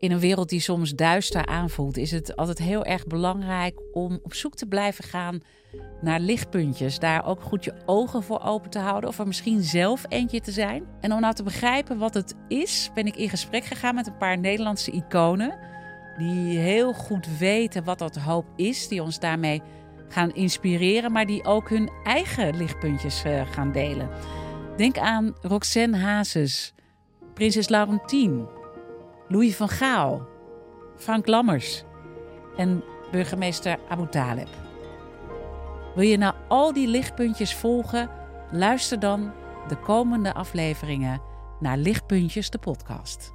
in 0.00 0.10
een 0.10 0.18
wereld 0.18 0.48
die 0.48 0.60
soms 0.60 0.94
duister 0.94 1.46
aanvoelt, 1.46 1.96
is 1.96 2.10
het 2.10 2.36
altijd 2.36 2.58
heel 2.58 2.84
erg 2.84 3.06
belangrijk 3.06 3.80
om 3.92 4.18
op 4.22 4.34
zoek 4.34 4.54
te 4.54 4.66
blijven 4.66 5.04
gaan 5.04 5.40
naar 6.00 6.20
lichtpuntjes. 6.20 6.98
Daar 6.98 7.26
ook 7.26 7.42
goed 7.42 7.64
je 7.64 7.74
ogen 7.86 8.22
voor 8.22 8.40
open 8.42 8.70
te 8.70 8.78
houden 8.78 9.10
of 9.10 9.18
er 9.18 9.26
misschien 9.26 9.62
zelf 9.62 10.04
eentje 10.08 10.40
te 10.40 10.52
zijn. 10.52 10.84
En 11.00 11.12
om 11.12 11.20
nou 11.20 11.34
te 11.34 11.42
begrijpen 11.42 11.98
wat 11.98 12.14
het 12.14 12.34
is, 12.48 12.90
ben 12.94 13.06
ik 13.06 13.16
in 13.16 13.28
gesprek 13.28 13.64
gegaan 13.64 13.94
met 13.94 14.06
een 14.06 14.16
paar 14.16 14.38
Nederlandse 14.38 14.90
iconen. 14.90 15.58
Die 16.18 16.58
heel 16.58 16.92
goed 16.92 17.38
weten 17.38 17.84
wat 17.84 17.98
dat 17.98 18.16
hoop 18.16 18.46
is, 18.56 18.88
die 18.88 19.02
ons 19.02 19.18
daarmee 19.18 19.62
gaan 20.08 20.34
inspireren, 20.34 21.12
maar 21.12 21.26
die 21.26 21.44
ook 21.44 21.68
hun 21.68 21.90
eigen 22.04 22.56
lichtpuntjes 22.56 23.22
eh, 23.22 23.42
gaan 23.50 23.72
delen. 23.72 24.08
Denk 24.76 24.98
aan 24.98 25.34
Roxanne 25.40 25.96
Hazes, 25.96 26.74
Prinses 27.34 27.68
Laurentien, 27.68 28.48
Louis 29.30 29.56
van 29.56 29.68
Gaal, 29.68 30.26
Frank 30.96 31.26
Lammers 31.26 31.84
en 32.56 32.84
burgemeester 33.10 33.78
Abu 33.88 34.08
Taleb. 34.08 34.48
Wil 35.94 36.04
je 36.04 36.16
nou 36.16 36.34
al 36.48 36.72
die 36.72 36.88
lichtpuntjes 36.88 37.54
volgen? 37.54 38.10
Luister 38.50 39.00
dan 39.00 39.32
de 39.68 39.76
komende 39.76 40.34
afleveringen 40.34 41.22
naar 41.60 41.76
Lichtpuntjes, 41.76 42.50
de 42.50 42.58
podcast. 42.58 43.32